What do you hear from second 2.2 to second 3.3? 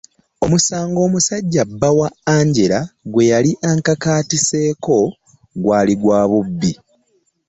Angela gwe